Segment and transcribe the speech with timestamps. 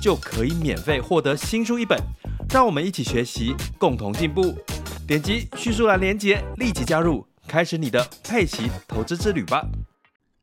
[0.00, 1.98] 就可以免费获得新书一本。
[2.50, 4.54] 让我们一起学习，共同进步。
[5.06, 9.66] 点击叙述栏连接，立即加入，开始你的佩奇投资之旅吧。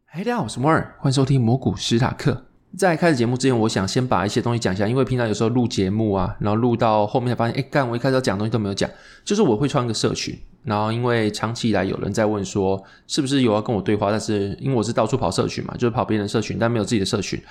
[0.08, 2.46] 嘿，大家好，我是摩尔，欢迎收听摩股史塔克。
[2.78, 8.90] 在开始节目之前，我想先把一些东西讲一下，因为平常有时候录节目啊，然后录到后面才发现，哎，干，我一开始要讲的东西都没有讲。
[9.24, 17.42] 就是我会创一个社群，然后因为长期以来有人在问说，是不是有要跟我对话，但是因为我是到处跑社群嘛，就是跑别人的社群，但没有自己的社群。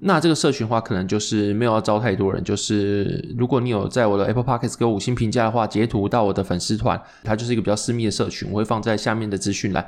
[0.00, 9.86] 那这个社群的话，可能就是没有要招太多人，就是如果你有在我的 Apple Podcast 给我五星评价的话，截图到我的粉丝团，它就是一个比较私密的社群，我会放在下面的资讯栏。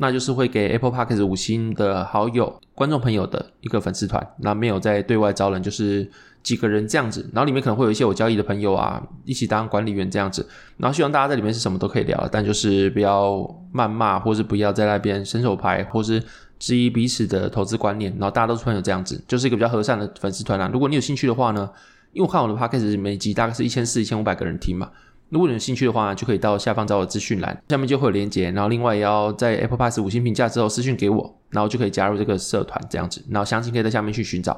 [0.00, 6.08] 那就是会给 Apple Podcast 五星的好友、观众朋友的一个粉丝团，那没有在对外招人，就是
[6.40, 7.28] 几个人这样子。
[7.32, 10.48] 然后里面可能会有一些我交易的朋友啊，一起当管理员这样子。
[10.76, 13.38] 然后希望大家在里面是什么都可以聊，但就是不要
[13.74, 16.22] 谩骂，或是不要在那边伸手牌，或是
[16.58, 18.10] 质疑彼此的投资观念。
[18.12, 20.68] 然后大家都是朋友这样子，就是一个比较和善的粉丝团啦。
[20.72, 21.70] 如果你有兴趣的话呢，
[22.12, 24.90] 因为我看我的 Podcast 每集大概是一千四、一千五百个人听嘛。
[25.30, 28.50] 如果你有兴趣的话，就可以到下方找我资讯栏，下面就会有连接。
[28.52, 33.22] 然后另外也要在 Apple Pass 五星评价之后私讯给我，然后就可以加入这个社团这样子。
[33.28, 34.52] 然后详情可以在下面去寻找。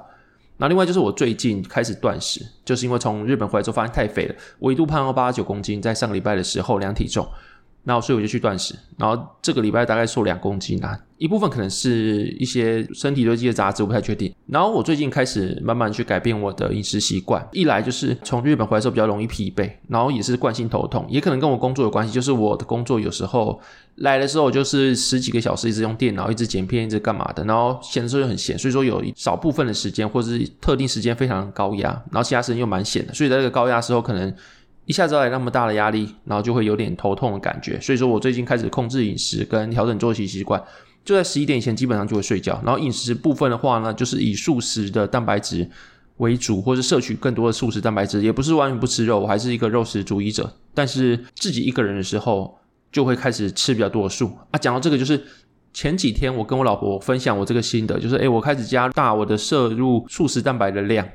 [0.59, 7.27] 然后另外就是我最近开始断食，就是因为从日本回来之后发现太肥了，我一度胖到八十九公斤，在上个礼拜的时候量体重。
[7.83, 14.33] 然后所以我就去断食，然后这个礼拜大概瘦两公斤啊，一部分可能是一些身体堆积的杂质，我不太确定。
[14.47, 23.59] 然后我最近开始慢慢去改变我的饮食习惯，一来就是从日本回来之后比较容易疲惫，然后也是惯性头痛，也可能跟我工作有关系，就是我的工作有时候
[23.97, 34.35] 来的时候就是十几个小时一直用电脑，一直剪片，一直干嘛的，然后闲的时候又很闲，所以说有少部分的时间或者是特定时间非常高压，然后其他时间又蛮闲的，所以在这个高压的时候可能。
[34.91, 37.81] 一下子来那么大的压力，然后就会有点头痛的感觉。
[37.81, 40.61] 所以说我最近开始控制饮食跟调整作息习惯，
[41.05, 42.61] 就在十一点以前基本上就会睡觉。
[42.67, 45.71] 然后饮食部分的话呢，就是以素食的蛋白质
[46.17, 50.53] 为主，或是摄取更多的素食蛋白质，也不是完全不吃肉，我还是一个肉食主义者。
[50.75, 52.59] 但是自己一个人的时候，
[52.91, 54.59] 就会开始吃比较多的素啊。
[54.59, 55.23] 讲到这个，就是
[55.73, 61.09] 前几天我跟我老婆分享我这个心得，就是诶，我开始加大我的摄入素食蛋白的量。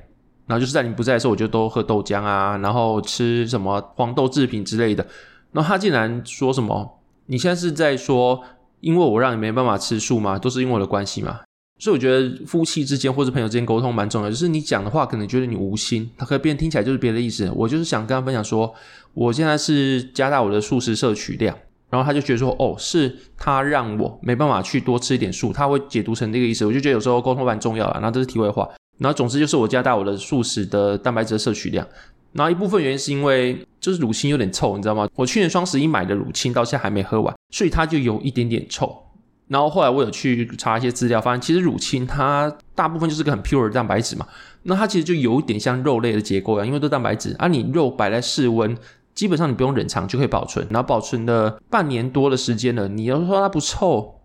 [0.48, 5.06] 然后就是在你不在的时候，我就都喝豆浆啊，然后吃什么黄豆制品之类的。
[5.52, 8.44] 然后他竟然说什么：“你现在是在说，
[8.82, 10.38] 因为我让你没办法吃素吗？
[10.38, 11.40] 都是因为我的关系吗？”
[11.80, 14.30] 所以我觉得夫妻之间或者朋友之间沟通蛮重要。
[14.30, 17.52] 就是你讲的话可能觉得你无心，他可能别人听起来就是别的意思。
[17.56, 18.74] 我就是想跟他分享说，
[19.14, 21.58] 我现在是加大我的素食摄取量。
[21.90, 26.66] 然后他就觉得说：“哦，是他让我没办法去多吃一点素。”他会解读成这个意思。
[26.66, 27.94] 我就觉得有时候沟通蛮重要的。
[27.94, 28.70] 然后这是题外话。
[28.98, 31.86] 然后总之就是我加大我的素食的蛋白质摄取量，
[32.34, 35.08] 然后一部分原因是因为就是乳清有点臭，你知道吗？
[35.16, 39.04] 我去年双十一买的乳清到现在还没喝完，所以它就有一点点臭。
[39.48, 44.26] 然后后来我有去查一些资料，发现其实乳清它大部分就是个很 pure 的蛋白质嘛，
[44.64, 48.76] 那它其实就有一点像肉类的结构一样，因为都蛋白质，而、啊、你肉摆在室温，
[49.14, 54.16] 基本上你不用冷藏就可以保存，然后保存了半年多的时间了，你要说它不臭，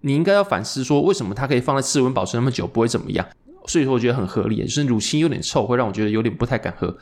[0.00, 3.26] 你应该要反思说为什么它可以放在室温保存那么久不会怎么样。
[3.66, 6.96] 所以说我觉得很合理，就是乳清有点臭，会让我觉得有点不太敢喝。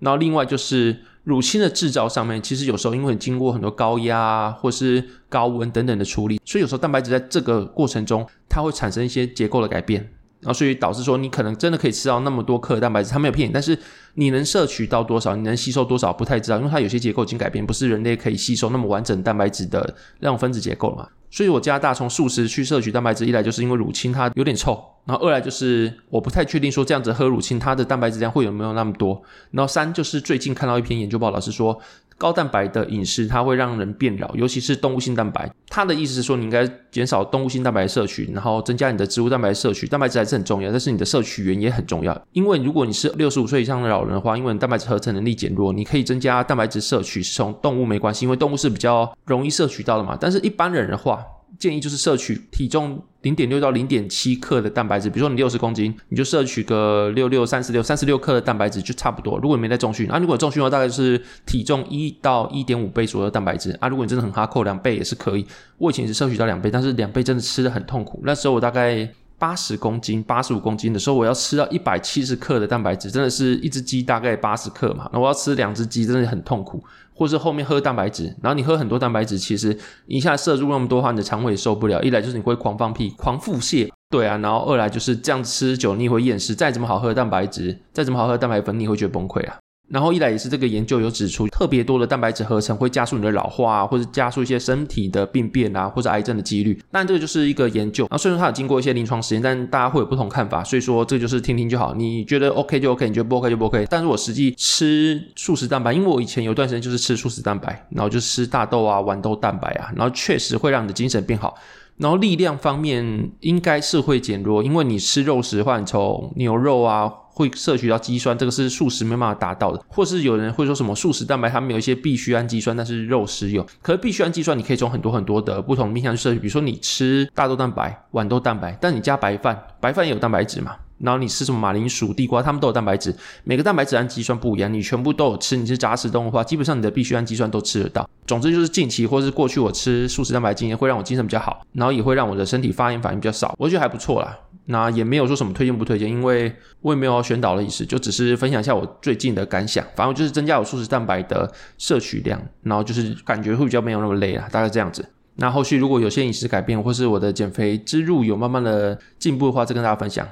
[0.00, 10.12] 然后另外就是乳清的制造上面，其实有时候因为经过很多高压或是高温等等的处理，所以有时候蛋白质在这个过程中，它会产生一些结构的改变。
[10.40, 13.78] 然后所以导致说你可能真的可以吃到那么多克蛋白质，它没有骗你，但是
[14.14, 21.08] 你能摄取到多少，你能吸收多少不太知道，因为它有些结构已经改变，不是人类可以吸收那么完整蛋白质的那种分子结构了嘛。
[21.30, 31.80] 所以我加大从素食去摄取蛋白质，一来就是因为乳清它有点臭，然后二来就是我不太确定说这样子喝乳清它的蛋白质量会有没有那么多，然后三就是最近看到一篇研究报道是说。
[32.18, 35.50] 高蛋白的饮食，它会让人变老，尤其是动物性蛋白。
[35.68, 39.86] 它的意思是说，你应该减少动物性蛋白摄取，然后增加你的植物蛋白摄取。
[39.86, 42.20] 蛋白质还是很重要，但是你的摄取源也很重要。
[42.32, 50.16] 因为如果你是六十五岁以上的老人的话，因为你蛋白质合成能力减弱，你可以增加蛋白质摄取，是从动物没关系，因为动物是比较容易摄取到的嘛。
[50.20, 51.24] 但是一般人的话，
[51.62, 59.38] 建议就是摄取体重零点六到零点七克的蛋白质，比如说你六十公斤，你就摄取个六六三十六三十六克的蛋白质就差不多。
[59.38, 63.86] 如果你没在重训，啊，如果重训的话，大概就是体重一到一点五倍左右的蛋白质啊。
[63.86, 65.46] 如果你真的很哈扣，两倍也是可以。
[65.78, 68.20] 我以前是摄取到两倍，但是两倍真的吃得很痛苦。
[68.24, 76.82] 那时候我大概八十公斤、八十五公斤的时候，我要吃到一百七十克的蛋白质，真的是一只鸡大概八十克嘛，那我要吃两只鸡，真的很痛苦。
[77.14, 82.02] 或是后面喝蛋白质，然后你喝很多蛋白质，其实一下摄入那么多的话，你的肠胃也受不了。
[82.02, 89.58] 一来就是你会狂放屁、狂腹泻，对啊，然后二来就是这样吃久你会厌食，再怎么好喝的蛋白质，再怎么好喝的蛋白粉，你会觉得崩溃啊。
[89.92, 96.72] 然后一来也是这个研究有指出，特别多的蛋白质合成会加速你的老化啊，或者加速一些身体的病变啊，或者癌症的几率。
[96.90, 101.92] 当然这个就是一个研究，然后虽然它有经过一些临床实验，但大家会有不同看法，所以说这个就是听听就好。
[101.94, 103.86] 你觉得 OK 就 OK，你觉得不 OK 就不 OK。
[103.90, 111.54] 但是我实际吃素食蛋白，因为我以前有段时间就是吃素食蛋白，然后就吃大豆啊、豌豆蛋白啊，然后确实会让你的精神变好。
[111.98, 117.12] 然后力量方面应该是会减弱，因为你吃肉食的话，你从牛肉啊。
[117.34, 119.82] 会摄取到肌酸，这个是素食没办法达到的。
[119.88, 123.66] 或是有人会说什么素食蛋白它没有一些必需氨基酸，但是肉食有。
[123.80, 130.76] 可是必需氨基酸你可以从很多很多的不同面向去摄取，比如说你吃大豆蛋白、豌豆蛋白，但你加白饭，白饭也有蛋白质嘛。
[131.02, 133.14] 然后你吃什么马铃薯、地瓜，它们都有蛋白质。
[133.44, 135.56] 每个蛋白质氨基酸不一样，你全部都有吃。
[135.56, 138.08] 你是杂食动物的话，基本上你的必需氨基酸都吃得到。
[138.26, 144.38] 总之就是近期或是过去我吃素食蛋白经验会让我精神比较好，然后也会让我的身体发炎反应比较少，我觉得还不错啦。
[144.66, 149.84] 那也没有说什么推荐不推荐，因为我也没有要宣导的意思，就只是分享一下我最近的感想。
[149.96, 155.04] 反正就是增加我素食蛋白的摄取量，然后就是感觉会比较没有那么累啊，大概这样子。
[155.34, 160.24] 那后续如果有些饮食改变，或是我的减肥之路有慢慢的进步的话，再跟大家分享。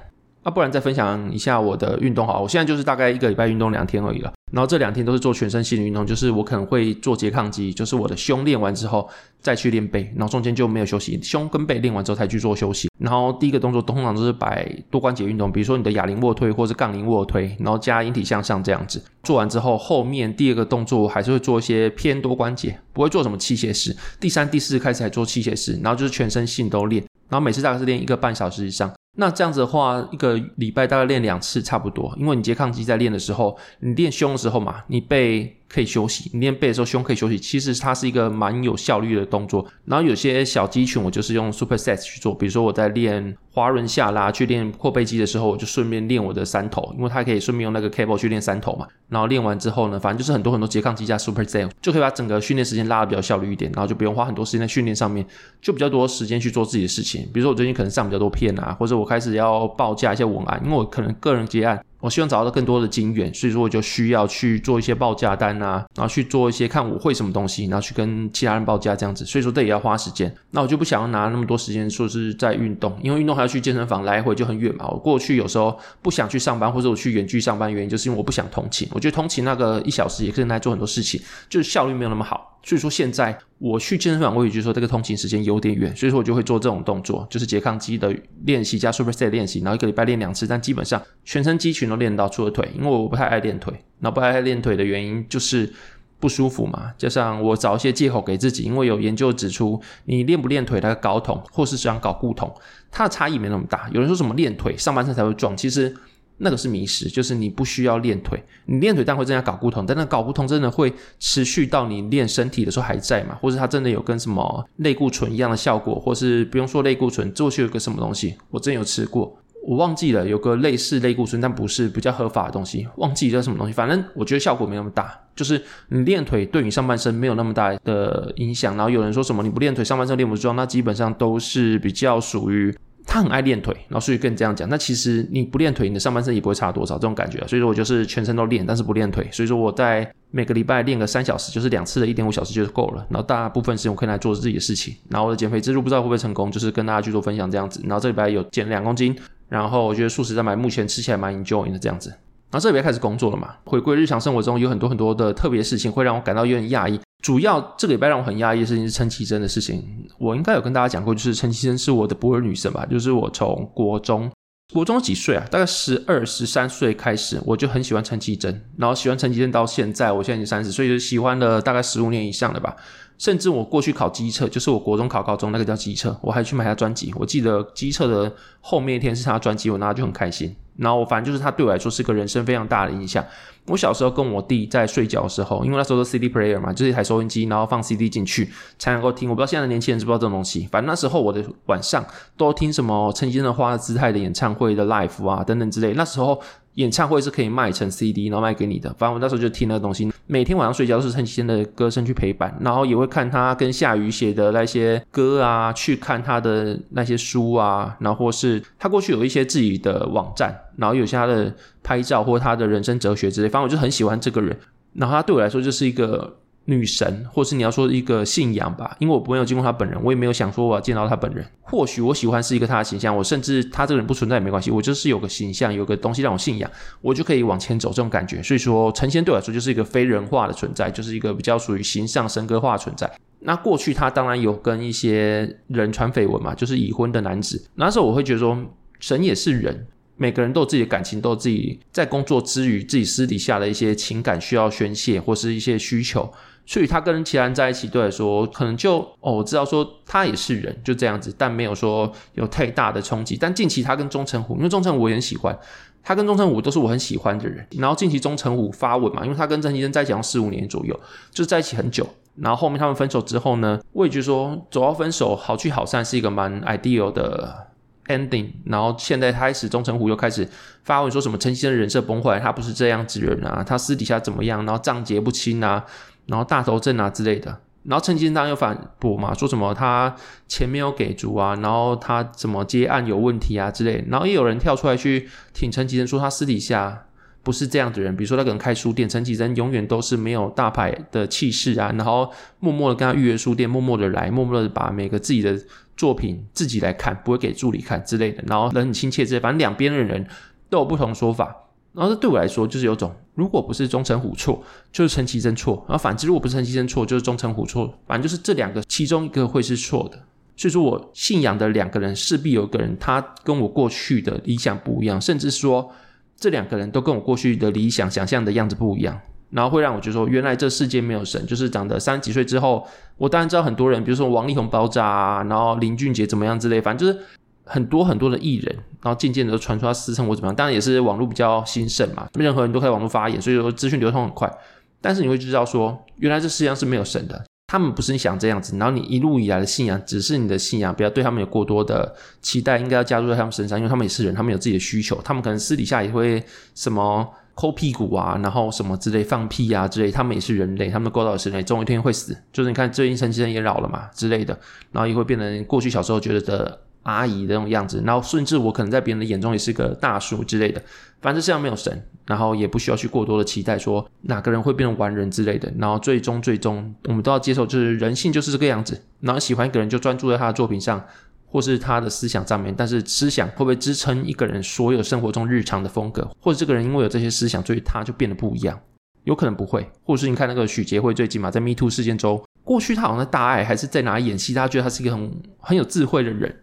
[0.43, 4.33] 啊，不然再分享一下我的运动好，我现在就是大概一个礼拜运动两天而已了。
[4.51, 9.09] 然后这两天都是做全身性的运动，就是我可能会做拮抗肌，就是我的胸练完之后
[9.41, 12.89] 再去练背，然后中间就没有休息，胸跟背练完之后才去做休息。
[12.99, 19.01] 然后第一个动作通常都是摆多关节运动，比如说你的哑铃卧推或是杠铃卧推，然后加引体向上这样子。
[19.23, 23.95] 做完之后，后面第二个动作还是会做一些偏多关节，不会做什么器械式。
[24.19, 28.91] 第三、第四开始才做器械式，然后就是全身性都练，然后每次大概是练一个半小时以上。
[29.21, 39.65] 那这样子的话，一个礼拜大概练两次差不多，因为你拮抗肌在练的时候，你练胸的时候嘛，你背可以休息，你练背的时候胸可以休息，其实它是一个蛮有效率的动作。
[39.85, 48.87] 然后有些小肌群我就是用 supersets 去做，比如说我在练滑轮下拉去练阔背肌的时候，我就顺便练我的三头，因为它可以顺便用那个 cable 去练三头嘛。
[49.09, 55.25] 然后练完之后呢，反正就是很多很多拮抗肌加 superset 就可以把整个训练时间拉得比较效率一点，然后就不用花很多时间在训练上面，
[55.61, 57.23] 就比较多时间去做自己的事情。
[57.33, 61.81] 比如说我最近可能上比较多片啊，或者我开始要报价一些文案，因为我可能个人接案。
[62.01, 69.25] 我希望找到更多的金源，所以说我就需要去做一些报价单啊，然后去做一些看我会什么东西，然后去跟其他人报价这样子。
[69.25, 70.35] 所以说这也要花时间。
[70.51, 74.89] 那我就不想要拿那么多时间说是在运动，因为运动还要去健身房来回就很远嘛。
[74.89, 78.89] 我过去有时候不想去上班，或者我去远距上班，原因就是因为我不想通勤。
[78.93, 82.59] 我觉得通勤那个一小时也可以拿来做很多事情，就是效率没有那么好。
[82.63, 88.15] 所以说现在我去健身房，我也觉得说这个通勤时间有点远，所以说我就会做这种动作，就是拮抗肌的
[88.45, 93.73] 练习加 superset 练习，然后一个礼拜练两次，但基本上全身肌群都练到，除了腿，因为我不太爱练腿。
[94.01, 95.73] 那不太爱练腿的原因就是
[96.19, 102.55] 不舒服嘛，加上我找一些借口给自己，因为有研究指出，你练不练腿，那个睾酮或是想搞固酮，
[102.91, 103.89] 它的差异没那么大。
[103.93, 105.95] 有人说什么练腿上半身才会壮，其实。
[106.43, 113.39] 那个是迷失，就是你不需要练腿，你练腿但会增加睾固酮，但那睾固酮真的会持续到你练身体的时候还在吗？
[113.41, 118.35] 或是它真的有跟什么类固醇一样的效果，或是不用说类固醇，做去有个什么东西？
[118.51, 123.73] 我真有吃过，我忘记了，有个类似类固醇但不是比较合法的东西，忘记叫什么东西。
[123.75, 128.75] 反正我觉得效果没那么大，就是你练腿对你上半身没有那么大的影响。
[128.77, 132.75] 然后有人说什么你不练腿上半身练不壮，那基本上都是比较属于。
[133.11, 137.45] 他很爱练腿，然后所以跟你这样讲，那其实你不练腿，你的上半身也不会差多少这种感觉。
[137.49, 139.27] 所以说我就是全身都练，但是不练腿。
[139.33, 143.05] 所以说我在每个礼拜练个三小时，就是两次的一点五小时就够了。
[143.11, 144.95] 然后大部分时间我可以来做自己的事情。
[145.09, 147.81] 然后我的减肥之路不知道会不会成功，就是跟大家去做分享这样子。
[147.83, 149.17] 然后这礼拜有减两公斤，
[149.49, 152.11] 然后我觉得素食蛋白目前吃起来蛮 enjoy 的这样子。
[152.53, 157.01] 然后这礼拜开始工作了嘛，回归日常生活中有很多很多的特别事情，会让我感到有点讶异。
[157.21, 159.85] 主要这个礼拜让我很压抑的事情是陈绮贞的事情，
[160.19, 164.31] 我应该有跟大家讲过，就是陈绮贞是我的不二女神吧，就是我从国中，
[164.73, 165.47] 国中几岁啊？
[165.51, 172.75] 大概十二、十三岁开始，我就很喜欢陈绮贞，然后喜欢陈绮贞到现在，我现在已经三十岁，就喜欢了大概十五年以上了吧。
[173.21, 177.13] 甚至我过去考机测，就是我国中考高中那个叫机测，我还去买他专辑。
[177.19, 180.57] 我记得机测的后面一天是他专辑，我拿就很开心。
[180.79, 183.23] 然后我反正就是他对我来说是个人生非常大的影响。
[183.67, 188.49] 我小时候跟我弟在睡觉的时候，因为那时候是 CD player 嘛，就是一台收音机，然后放 CD 进去
[188.79, 189.29] 才能够听。
[189.29, 190.67] 我不知道现在的年轻人知不知道这种东西。
[190.73, 192.03] 反正那时候我的晚上
[192.39, 195.93] 都听什么陈綺贞的《花的姿态》的演唱会的 live 啊等等之类。
[195.93, 196.41] 那时候
[196.75, 198.89] 演唱会是可以卖成 CD，然后卖给你的。
[198.99, 213.49] 反正我那时候就听那个东西，每天晚上睡觉都是陈绮贞的歌声去陪伴，然后也会看他跟夏雨写的那些歌啊，去看他的那些书啊，然后或是他过去有一些自己的网站，然后有些他的拍照或他的人生哲学之类。
[213.49, 214.57] 反正我就很喜欢这个人，
[214.95, 216.37] 然后他对我来说就是一个。
[216.67, 221.45] 女神，或是你要说一个信仰吧，因为我不没有见过她本人，我也没有想说我要见到她本人。
[221.63, 228.43] 或许我喜欢是一个她的形象，我甚至她这个人不存在也没关系，我就是有个形象，有个东西让我信仰，我就可以往前走这种感觉。
[228.43, 233.11] 所以说，陈仙对我来说就是一个非人化的存在，就是一个比较属于形象神格化的存在。
[233.41, 237.65] 那过去她当然有跟一些人传绯闻嘛，就是已婚的男子。
[237.75, 238.57] 那时候我会觉得说，
[239.01, 239.87] 神也是人。
[240.17, 246.31] 每个人都有自己的感情，都有自己在工作之余自己私底下的一些情感需要宣泄，或是一些需求。
[246.71, 253.37] 所以他跟其他人在一起，对来说可能就哦，我知道说他也是人，就这样子，但没有说有太大的冲击。
[253.37, 255.59] 但近期他跟钟成虎，因为钟成虎我也很喜欢，
[256.01, 257.67] 他跟钟成虎都是我很喜欢的人。
[257.73, 260.97] 然后近期钟成虎发文嘛，因为他跟陈綺贞在一起要四五年左右，
[261.33, 262.09] 就在一起很久。
[262.37, 267.67] 然后后面他们分手之后呢，我也就说走到分手好聚好散是一个蛮 ideal 的。
[268.07, 270.49] ending，然后现在开始，钟成虎又开始
[270.83, 275.85] 发文说什么陈綺贞人设崩坏，他不是这样子人啊，他私底下怎么样，然后账结不清啊，
[276.31, 280.15] 然后大头症啊之类的，然后陈綺贞当然又反驳嘛，说什么他
[280.49, 287.07] 钱没有给足啊，然后他怎么接案有问题啊之类，然后也有人跳出来去挺陈綺贞，说他私底下
[287.43, 295.61] 不是这样的人，比如说他可能开书店，陈綺贞永远都是没有大牌的气势啊，然后默默的跟他预约书店，默默的来，默默的把每个自己的。
[295.97, 300.27] 作品自己来看，不会给助理看之类的，然后人很亲切之类，反正两边的人
[300.71, 301.55] 都有不同说法。
[301.93, 307.93] 然后这对我来说就是有种，如果不是钟成虎错，就是陈其贞错；然后反之，如果不是陈其贞错，就是钟成虎错。
[308.07, 310.19] 反正就是这两个其中一个会是错的。
[310.57, 315.91] 所以说我信仰的两个人势必有一个人，他跟我过去的理想不一样，甚至说
[316.37, 319.19] 这两个人都跟我过去的理想想象的样子不一样。
[319.51, 327.27] 然后会让我觉得说，原来这世界没有神，就是长得三十几岁之后，我当然知道很多人，比如说王力宏爆炸啊，然后林俊杰怎么样之类，反正就是
[327.71, 330.55] 很多很多的艺人，然后渐渐的都传出他私生活怎么样。
[330.55, 334.53] 当然也是网络比较兴盛嘛，任何人都可以网络发言，所以说资讯流通很快。
[335.01, 338.77] 但是你会知道说，原来这世界上是没有神的，他们不是你想这样子。
[338.77, 346.43] 然后你一路以来的信仰只是你的信仰，不要对他们有过多的期待，应该要加入在他们身上，因为他们也是人，他们有自己的需求，他们可能私底下也会
[346.75, 347.27] 什么。
[347.57, 352.35] 抠屁股啊，然后什么之类，放屁啊之类，他们也是人类，他们的构造也是人类，总有一天会死。
[352.51, 354.59] 就是你看，最近陈其贞也老了嘛之类的，
[354.93, 360.83] 然后也会变成过去小时候觉得的阿姨的那种样子，然后甚至我可能在别人的眼中也是个大叔之类的。
[361.21, 365.73] 反正世上没有神，然后也不需要去过多的期待说哪个人会变成完人之类的。
[365.79, 369.01] 然后最终最终，我们都要接受，就是人性就是这个样子。
[369.21, 371.05] 然后喜欢一个人就专注在他的作品上。
[371.53, 376.31] 或是他的思想上面，但是思想会不会支撑一个人所有生活中日常的风格？
[376.39, 378.79] 或者这个人因为有这些思想，所以他就变得不一样？
[379.25, 379.85] 有可能不会。
[380.05, 386.55] 或者是你看那个许杰辉最近嘛，在 Me Too 事件中，过去他好像在大爱还是在哪里演戏，大家觉得他是一个很很有智慧的人，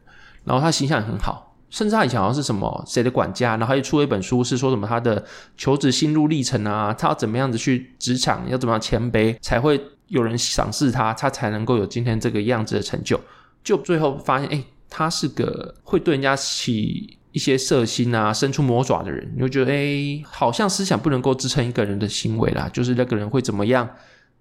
[0.47, 5.23] 然后他形象也很好，甚至他以前好像是什么谁的管家，然后他又出了一本书，是说什么他的
[5.57, 13.19] 求职心路历程啊，他要怎么样子去职场，要怎么样谦卑，才会有人赏识他，他才能够有今天这个样子的成就。
[13.63, 14.63] 就最后发现，哎。
[14.89, 23.87] 他是个会对人家起一些色心啊、伸出魔爪的人，你会觉得，哎，好像思想不能够支撑一个人的行为啦，就是那个人会怎么样？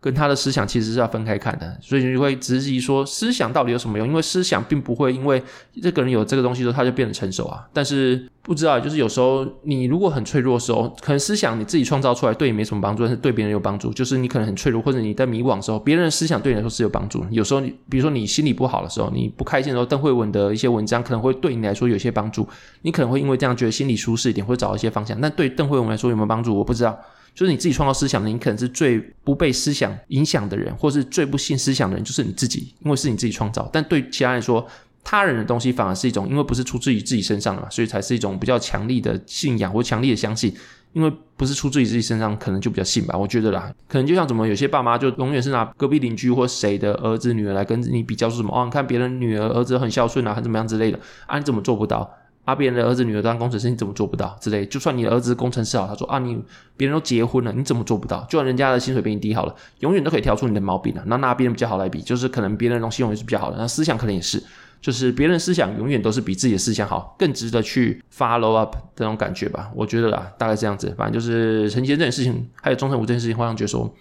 [0.00, 4.06] 跟他的思想其实是要分开看的，所以你会质疑说思想到底有什么用？
[4.06, 5.42] 因为思想并不会因为
[5.82, 7.66] 这个人有这个东西之后他就变得成熟啊。
[7.72, 13.92] 但是不知道，就是有时候你如果很脆弱的时候，可能思想你自己创造出来对你没什么帮助，但是对别人有帮助。
[13.92, 17.24] 就是你可能很脆弱或者你在迷惘的时候，别人的思想对你来说是有帮助。
[17.30, 22.46] 有时候你比如说你心里不好的时候，你不开心的时候，邓惠文的一些文章可能会对你来说有些帮助，
[22.82, 25.20] 你可能会因为这样觉得心里舒适一点，会找一些方向。
[25.20, 26.54] 但对邓惠文来说有没有帮助？
[26.56, 26.96] 我不知道。
[27.36, 33.68] 就是你自己创造思想的，你可能是最不被思想影响的人，或是最不信思想的人，就是你自己，因为是你自己创造。
[33.70, 34.66] 但对其他人说，
[35.04, 40.52] 他人的东西反而是一种，因为不是出自于自己身上的嘛，所以才是一种比较强力的信仰或强力的相信。
[40.92, 43.14] 因为不是出自于自己身上，可能就比较信吧。
[43.14, 52.10] 我觉得啦，可能就像怎么有些爸妈就永远是拿隔壁邻居或谁的儿子女儿来跟你比较，说什么哦，你看别人女儿儿子很孝顺啊，很怎么样之类的啊，你怎么做不到？
[52.46, 54.38] 啊，别人的儿子女儿当工程师，你怎么做不到？
[54.40, 56.40] 之类，就算你的儿子工程师好，他说啊，你
[56.76, 58.22] 别人都结婚了，你怎么做不到？
[58.30, 61.02] 就算人家的薪水比你低好了，永远都可以挑出你的毛病了。
[61.06, 64.40] 那拿别人比较好来比，就是可能别人的东西永远是比较好的，那思想可能也是，
[64.80, 69.72] 就是别人思想永远都是比自己的思想好，更值得去 follow up 这种感觉吧。
[69.74, 73.92] 我觉得啦，大概这样子，反正就是陈綺贞这件事情，还有钟成虎这件事情，会让觉得说，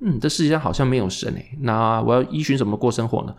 [0.00, 3.34] 嗯，这世界上好像没有神诶，那我要依循什么过生活呢？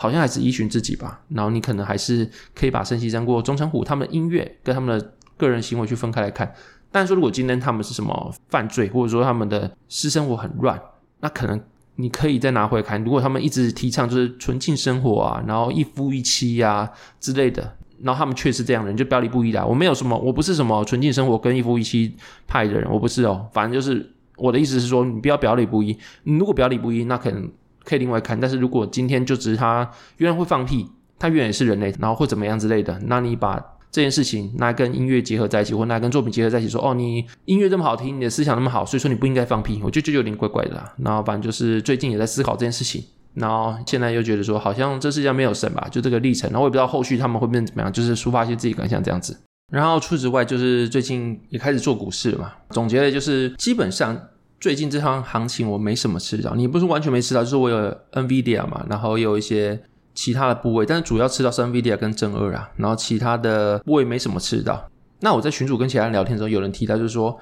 [0.00, 6.54] 好像还是依循自己吧，然后你可能还是可以把陈綺贞过钟成虎他们的音乐跟他们的个人行为去分开来看，
[6.92, 10.80] 但是说如果今天他们是什么犯罪，或者说他们的私生活很乱，
[11.18, 11.60] 那可能
[11.96, 13.02] 你可以再拿回来看。
[13.02, 16.88] 如果他们一直提倡就是纯净生活啊，然后一夫一妻呀、
[17.18, 19.66] 之类的，然后他们确实这样的人就表里不一的。
[19.66, 22.14] 我没有什么，我不是什么纯净生活跟一夫一妻
[22.46, 23.48] 派的人，我不是哦。
[23.52, 25.98] 反正就是我的意思是说，你不要表里不一。
[26.22, 27.50] 你如果表里不一，那可能
[27.88, 28.38] 可以另外看。
[28.38, 30.86] 但是如果今天就只是他原来会放屁，
[31.18, 33.74] 他原来也是人类，然后会怎么样之类的，那你把。
[33.90, 40.92] 这件事情拿跟音乐结合在一起，或拿跟作品结合在一起，说哦，你音乐这么好听，你的思想那么好，所以说你不应该放屁，我就觉得有点怪怪的啦。
[40.98, 43.02] 然后反正就是最近也在思考这件事情，
[43.32, 49.34] 然后现在又觉得说好像这世界上没有神吧，就这个历程，然后我也不知道后续他们会变怎么样，就是抒发一些自己感想这样子。
[49.72, 54.14] 然后除此之外，就是最近也开始做股市了嘛，总结的就是基本上
[54.60, 59.80] 最近这趟行情我没什么吃到，你不是完全没吃到，就是我有 NVIDIA 嘛，然后有一些。
[60.14, 64.90] 其他的部位，但是主要吃到是 NVIDIA 跟正二啊，然后其他的部位没什么吃到。
[65.20, 67.38] 那我在群主跟其他人聊天的时候，有人提到就是说，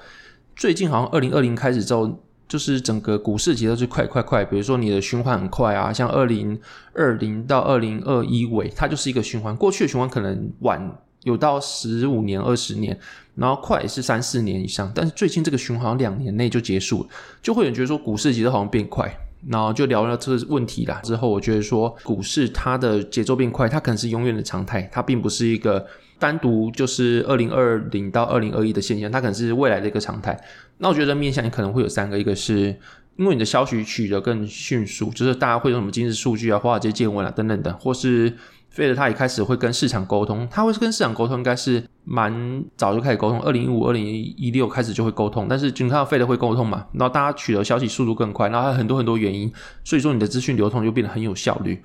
[0.55, 6.61] 最近好像二零二零开始之后，就是整个股市节奏就快快快，比如说你的循环很快啊，像二零
[6.93, 9.57] 二零到二零二一尾，它就是一个循环。
[9.57, 12.95] 过去的循环可能晚有到十五年、二十年，
[13.37, 17.09] 然后快也是三四年以上，但是最近这个循环两年内就结束了，
[17.41, 19.09] 就会有人觉得说股市节奏好像变快。
[19.47, 20.99] 然后就聊了这个问题啦。
[21.03, 25.85] 之后我觉得说，股市它的节奏变快，它可能是永远的常态，它并不是一个
[26.17, 30.37] 单独就是二零二零到二零二一的现象，它可能是未来的一个常态。
[30.79, 32.75] 那我觉得面向你可能会有三个，一个是
[33.17, 38.33] 因为你的消息取得更迅速，就是大家会用什么今日数据啊、华尔街见闻啊等等的，或是。
[38.77, 45.47] 费德他也开始会跟市场沟通，他会跟市场沟通，应该是蛮早就开始沟通，二零一五、二零一六开始就会沟通。
[45.49, 49.51] 但是你看到费德会沟通嘛，然后大家取得消息速度更快，然后还有很多很多原因，
[49.83, 51.81] 所以说你的资讯流通就变得很有效率。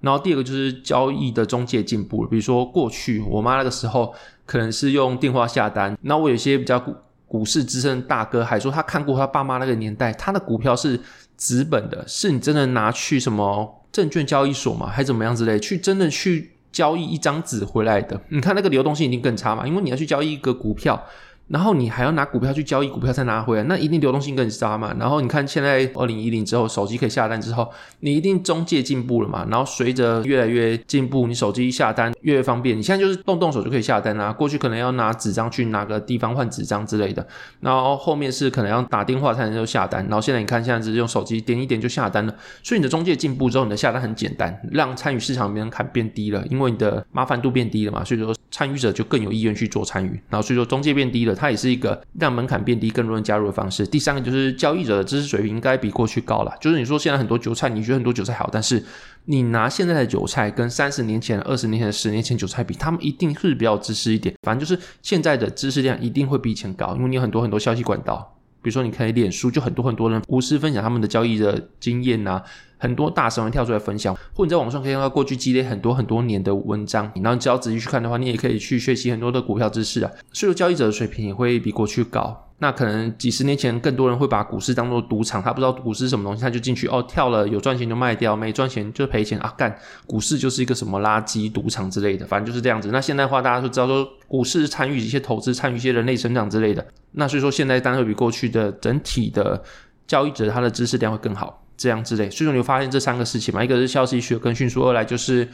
[0.00, 6.94] 然后第二个就是交易的中介进步了，比如说过去我妈那个时候可能是用电话下单，那我有些比较股
[7.26, 11.00] 股市资深大哥还说他看过他爸妈那个年代，他的股票是
[11.36, 13.75] 纸本的，是你真的拿去什么？
[13.92, 21.02] 证券交易所嘛，还怎么样之类，去真的去交易一张纸回来的，你看那个流动性一定更差嘛，因为你要去交易一个股票。
[21.48, 24.92] 然后你还要拿股票去交易，股票再拿回来，那一定流动性更差嘛。
[24.98, 29.46] 然后你看现在二零一零之后，手机可以下单之后，你一定中介进步了嘛。
[29.48, 32.76] 然后随着越来越进步，你手机下单越越方便。
[32.76, 34.32] 你现在就是动动手就可以下单啊。
[34.32, 37.24] 过去可能要拿纸张去哪个地方换纸张之类的，
[37.60, 40.02] 然后后面是可能要打电话才能够下单。
[40.06, 42.34] 然后现在你看，现在是用手机点一点就下单了。
[42.64, 48.02] 所以你的中介进步之后，你的下单很简单，让参与市场门槛变低了，因为你的麻烦度变低了嘛。
[48.02, 50.08] 所以说参与者就更有意愿去做参与。
[50.28, 51.35] 然后所以说中介变低了。
[51.36, 53.86] 它也是一个让门槛变低、更多人加入的方式。
[53.86, 56.52] 第三个就是交易者的知识水平应该比过去高了。
[56.60, 58.82] 就是你说现在很多韭菜，你觉得很多韭菜好，但是
[59.26, 64.34] 你拿现在的韭菜跟三十年前、二十年前、十年前韭菜比，他们一定是比较知识一点。
[64.42, 68.35] 反正就是现在的知识量一定会比以前高，因为你有很多很多消息管道。
[68.66, 72.42] 比如说，你可以脸书，就很多很多人无私分享他们的交易的经验呐、啊，
[72.78, 82.45] 很多大神会跳出来分享，或者你在网上可以看到过去积累很多很多年的文章，然后你只要仔细去看的话，你也可以去学习很多的股票知识啊，所以说交易者的水平也会比过去高。
[82.58, 92.88] 那可能几十年前更多人会把股市当做赌场，他不知道股市是什么东西，他就进去哦，跳了有赚钱就卖掉，没赚钱就赔钱啊，干股市就是一个什么垃圾赌场之类的，反正就是这样子。
[92.90, 96.86] 那现代化，大家都知道说股市参与一些投资，参与一些人类成长之类的。
[97.12, 99.62] 那所以说现在当然比过去的整体的
[100.06, 102.30] 交易者他的知识量会更好，这样之类。
[102.30, 105.46] 所以说你会发现这三个事情嘛，一个是消息取得更迅速，二来就是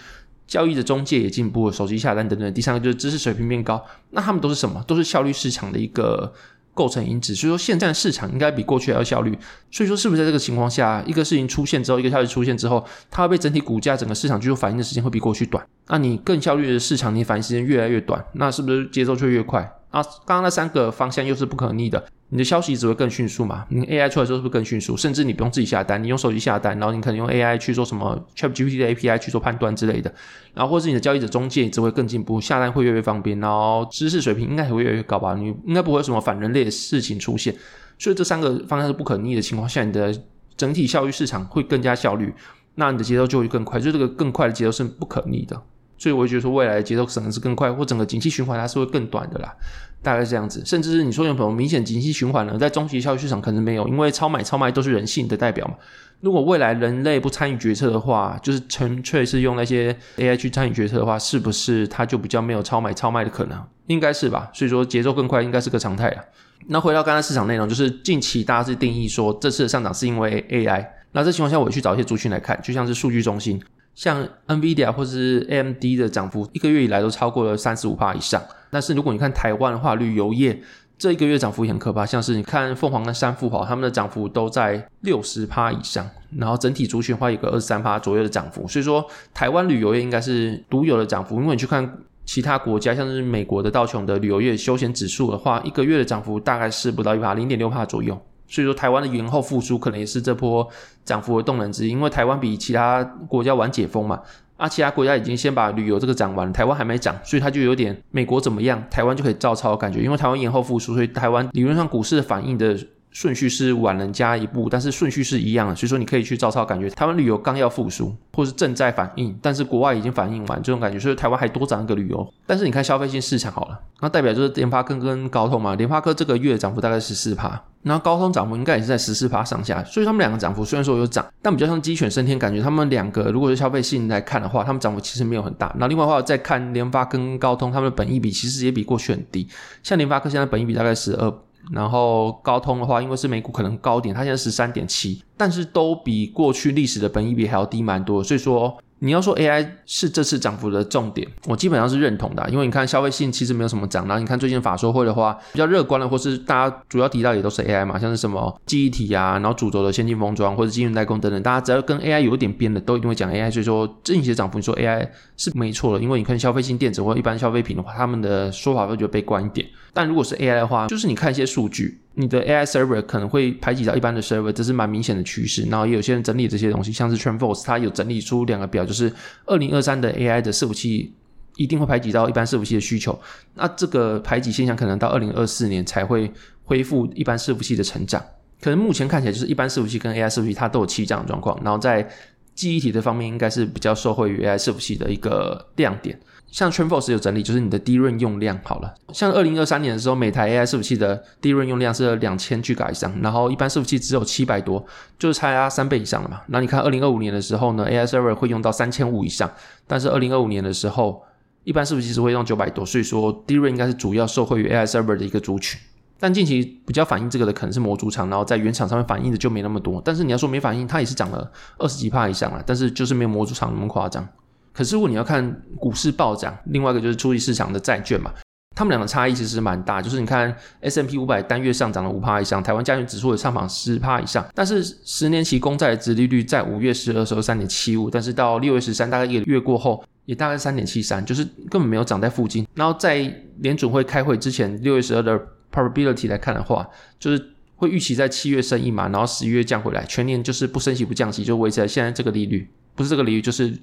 [0.47, 2.55] 交易的中介也进步，手机下单等等。
[2.55, 4.81] 第三个就是知识水平变高，那他们都是什么？
[4.87, 6.33] 都是效率市场的一个。
[6.75, 9.37] 构成因子，所以说现在市场应该比过去还要效率。
[9.71, 15.65] 所以说是不是在这个情况下，一个事情出现之后，一个消息出现之后，它会被整体股价整个市场就反应的时间会比过去短？
[15.89, 19.71] 那你更效率的市场，你反应时间越来越短，那是不是节奏就越快？
[19.93, 22.05] 啊，刚刚那三个方向又是不可逆的。
[22.31, 23.67] 你的消息只会更迅速嘛？
[23.69, 24.97] 你 AI 出来之后是不是更迅速？
[24.97, 30.11] 甚至你不用自己下单，你用手机下单，然后你可能用 AI 去做什么 ChatGPT 的 API 去做判断之类的，
[30.55, 35.35] 然后或是你的交易者中介只会更进步，下单会越来越方便，然后知识水平应该也会越来越高吧？
[35.35, 37.55] 你应该不会有什么反人类的事情出现。
[37.99, 40.19] 所以这三个方向是不可逆的情况下，你的
[40.57, 42.33] 整体效率市场会更加效率，
[42.77, 43.79] 那你的节奏就会更快。
[43.79, 45.63] 就这个更快的节奏是不可逆的。
[46.03, 49.55] 所以我觉得说未来的节奏可能是更快，或整个景气循环它是会更短的啦。
[50.03, 52.59] 大概是这样子，甚至是你说有什么明显景气循环呢？
[52.59, 55.75] 在中期消息市场可能没有，因为超买超卖都是人性的代表嘛。
[56.19, 63.65] 如果未来人类不参与决策的话，就是纯粹是用那些 AI 去参与决策的话，是不是它就比较没有超买超卖的可能？
[63.87, 64.51] 应该是吧。
[64.53, 66.25] 所以说节奏更快应该是个常态啊。
[66.67, 70.85] 那回到刚才市场内容，就是近期大家是定义说这次的上涨是因为 AI。
[71.13, 73.63] 那这情况下我去找一些族群来看，就像是数据中心，
[73.95, 78.43] 像 NVIDIA 或是 AMD 的涨幅，一个月以来都超过了三十五趴以上。
[78.71, 80.63] 但是如果你看台湾的话，旅游业
[80.99, 98.19] 这一个月涨幅也很可怕，像是你看凤凰跟三富豪，他们的涨幅都在六十趴以上，然后整体族群的话有个二十三趴左右的涨幅，所以说台湾旅游业应该是独有的涨幅，因为你去看其他国家，像是美国的道琼的旅游业休闲指数的话，一个月的涨幅大概是不到一趴，零点六趴左右。
[98.53, 100.69] 所以说，台湾的延后复苏可能也是这波
[101.07, 104.21] 涨幅的动能之一，因为台湾比其他国家晚解封嘛，
[104.59, 112.79] 啊，其他国家已经先把旅游这个涨完，台湾还没涨，所以它就有点美国怎么样，台湾就可以照抄的感觉，因为台湾延后复苏，所以台湾理论上股市的反应的。
[113.13, 122.27] 顺序是晚人家一步，但是顺序是一样的，所以说你可以去照抄，感觉台湾旅游刚要复苏，或是正在反应，但是国外已经反应完，这种感觉，所以台湾还多涨一个旅游。
[122.47, 135.71] 但是你看消费性市场好了，那代表就是联发科跟高通嘛，联发科这个月涨幅大概十四趴，然后高通涨幅应该也是在十四趴上下，所以他们两个涨幅虽然说有涨，但比较像鸡犬升天，感觉他们两个如果是消费性来看的话，他们涨幅其实没有很大。
[135.79, 139.47] 那另外的话再看联发跟高通，他们的本益比其实也比过去很低，
[139.83, 141.31] 像联发科现在本益比大概十二。
[141.71, 148.77] 然后高通的话，因为是美股可能高点，它现在十三点七，但是都比过去历史的本益比还要低蛮多，所以说。
[149.05, 163.51] 你要说 AI 是这次涨幅的重点，我基本上是认同的，因为你看消费性其实没有什么涨，然后你看最近法说会的话比较乐观的，或是大家主要提到也都是 AI 嘛，像是什么记忆体啊，然后主轴的先进封装或者晶圆代工等等，大家只要跟 AI 有一点边的，都一定会讲 AI。
[163.51, 169.67] 所以说这一些涨幅，你说 AI 是没错的，因为你看消费性电子或一般消费品的话，他们的说法会觉得悲观一点。
[169.93, 171.99] 但如果是 AI 的话，就是你看一些数据。
[172.15, 175.63] 你的 AI server 可能会排挤到一般的 server，这是蛮明显的趋势。
[175.71, 179.13] 然后也有些人整理这些东西，像是 TrendForce，它有整理出两个表，就是
[179.47, 181.15] 二零二三的 AI 的伺服器
[181.57, 183.19] 一定会排挤到一般伺服器的需求。
[183.55, 186.31] 那这个排挤现象可能到二零二四年才会
[186.65, 188.23] 恢复一般伺服器的成长。
[188.61, 191.59] 可能目前看起来就是一般伺服器跟 AI 伺服器它都有起涨的状况。
[191.65, 192.07] 然后在
[192.55, 196.21] 记忆体的方面，应该是比较受惠于 AI 伺服器的一个亮点。
[196.53, 198.95] 像 t r e n f o r c e 有整理，就是你的低润用量好了。
[199.11, 204.85] 像二零二三年的时候，每台 AI 伺服器的低润用量是两千 G 以上，然后一般伺服器只有七百多，
[205.19, 206.43] 就是差三倍以上了嘛。
[206.49, 209.51] 那你看二零二五年的时候呢，AI server 会用到三千五以上，
[209.87, 211.23] 但是二零二五年的时候，
[211.65, 215.81] 一般伺服器只会用九百多，所以说低润应该是主要受惠于 AI server 的一个族群。
[216.21, 220.03] 但近期比较反映这个的可能是模组厂，然后在原厂上面反映的就没那么多。
[220.05, 224.29] 但是你要说没反应，它也是涨了二十几帕以上了，但是就是没有模组厂那么夸张。
[224.73, 228.33] 可是如果你要看股市暴涨，另外一个就是初级市场的债券嘛，
[228.75, 230.01] 他们两个差异其实蛮大。
[230.01, 242.67] 就是你看 S M P 五百单月上涨了五趴以上，台湾加权指数也上涨十趴以上，但是十年期公债的殖利率在五月十二时候三点七五，但是到六月十三大概一个月过后，也大概三点七三，就是根本没有涨在附近。
[242.75, 243.19] 然后在
[243.59, 245.39] 联准会开会之前，六月十二的
[245.71, 253.77] probability 来看的话，就是会预期在七月升一码，然后十一月降回来，全年就是不升息不降息，就维持在现在这个利率，不是这个利率就是。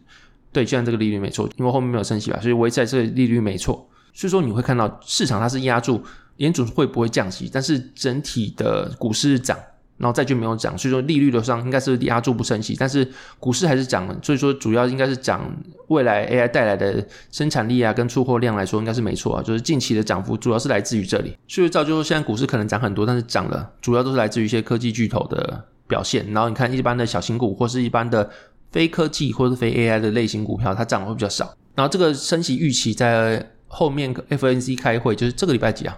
[0.52, 3.88] 对，既然这个利率没错，因为后面没有升息吧，所以维持在这个利率没错。
[4.12, 6.04] 所以说你会看到市场它是压住
[6.38, 9.56] 联准会不会降息，但是整体的股市涨，
[9.98, 13.08] 然后债券没有涨，所以说利率的上应该是压住不升息，但是
[13.38, 14.18] 股市还是涨了。
[14.24, 15.56] 所以说主要应该是涨
[15.90, 21.38] 未来 AI 带来的生产力啊，跟出货量来说应该是没错啊，就是近期的涨幅主要是来自于这里。
[21.48, 26.26] 所以造就说现在股市可能涨很多，但是涨了主要都是来自于一些科技巨头的表现。
[26.34, 28.28] 然后你看一般的小型股或是一般的。
[28.72, 31.54] 非科技或是非 AI 的类型股票，它涨得会比较少。
[31.76, 35.98] 然后这个升息预期在后面 FNC 开会，就是这个礼拜几啊？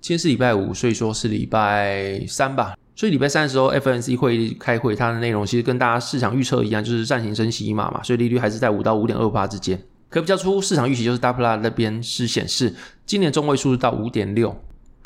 [0.00, 2.74] 今天是礼拜五，所以说是礼拜三吧。
[2.96, 8.02] 所以礼拜三的时候 FNC 会开会，它的内容其实跟大家市场预测一样，就是暂行升息一码嘛。
[8.02, 9.80] 所以利率还是在五到五点二八之间。
[10.08, 12.74] 可比较出市场预期就是 W 拉那边是显示
[13.06, 14.54] 今年中位数到五点六。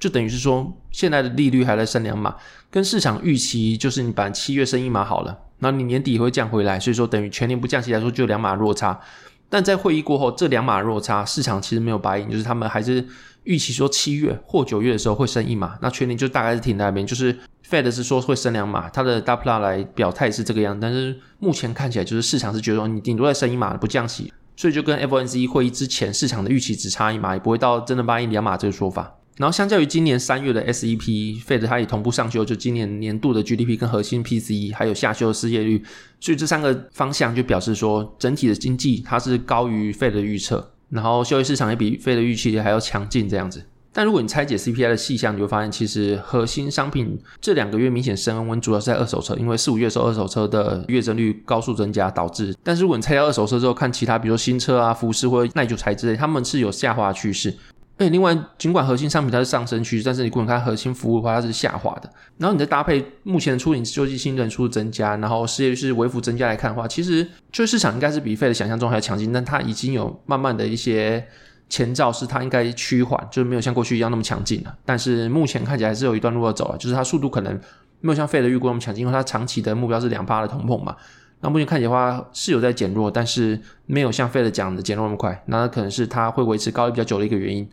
[0.05, 2.37] 就等于是说，现在的利率还在升两码，
[2.71, 9.01] 跟市场预期就是你把七月升一码好了，那你年底会降回来，所以说等于全年不降息来说就两码落差。
[9.49, 13.03] 但在会议过后，这两码落差市场其实没有白银，就是他们还是
[13.45, 17.07] 预期说七月或九月的时候会升一码，那全年就大概是停在那边。
[17.07, 17.35] 就是
[17.67, 29.15] Fed 是说会升两码，它的 Doppler 来表态是这个样，但是目前看起来就是市场是觉得说你顶多再升一码不降息，所以就跟 FOMC 会议之前市场的预期只差一码，也不会到真的白银两码这个说法。
[29.37, 35.83] 然后，相较于今年三月的 SEP，Fed 它也同步上修，就今年年度的 GDP 跟核心 PCE，还有下修的失业率，
[36.21, 43.65] 所以这三个方向就表示说，整体的经济它是高于 Fed 的预测，然后就业市场也比 Fed 的预期还要强劲这样子。
[43.93, 52.55] 但如果你拆解 CPI 的细项，你会发现其实核心商品这两个月明显升温，主要是在二手车，因为四五月的时候二手车的月增率高速增加导致。
[52.63, 57.53] 但是如果你拆掉二手车之后，看其他，比如说新车啊、服饰或者耐久材之类，他们是有下滑趋势。
[57.97, 62.11] 哎，另外，尽管核心商品它是上升趋势，但是你滚开核心服务的话，它是下滑的。
[62.39, 71.25] 然后你再搭配目前的初领救济金人数增加，然后失业率是微幅增加来看的话，其实就业市场应该是比 Fed 想象中还要强劲，但它已经有慢慢的一些
[71.69, 74.77] 前兆是它应该趋缓，就是没有像过去一样那么强劲了。
[74.85, 77.57] 但是目前看起来还是有一段路要走啊，就是它速度可能
[78.01, 80.97] 没有像 Fed 预估那么强劲，因为它长期的目标是两趴的通膨嘛。
[81.41, 85.45] 那目前看起来的话是有在减弱，但是没有像 Fed 讲的减弱那么快。
[85.47, 87.69] 那可能是它会维持高利比较久的一个原因，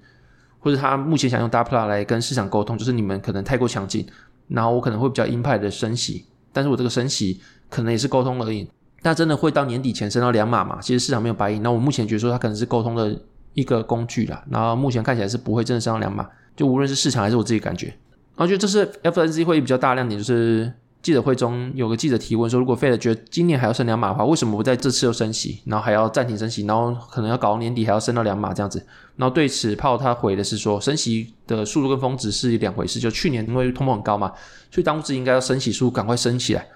[0.61, 4.07] 或者他目前想用 Dot-Plot 来跟市场沟通，就是你们可能太过强劲，
[4.47, 8.69] 然后我可能会比较鹰派的升息，但是我这个升息可能也是沟通而已。
[9.01, 10.79] 那真的会到年底前升到两码嘛？
[10.79, 11.63] 其实市场没有白银。
[11.63, 13.19] 那我目前觉得说它可能是沟通的
[13.55, 14.43] 一个工具啦。
[14.47, 17.87] 然后目前看起来是不会真的升到两码，就无论是市场还是我自己感觉。
[17.87, 28.85] 然后觉得这是 FNC 会议比较大亮点，就是记者会中有个记者提问说，如果 Fed 觉得今年还要升两码的话，为什么不在这次又升息，然后还要暂停升息，然后可能要搞到年底还要升到两码这样子？
[29.15, 32.99] 然后对此炮他回的是说，升息的速度跟峰值是两回事。
[32.99, 34.31] 就去年因为通膨很高嘛，
[34.69, 36.67] 所以当时应该要升息速度赶快升起来。